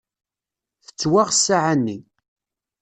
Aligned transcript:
Tettwaɣ 0.85 1.27
ssaɛa-nni. 1.33 1.97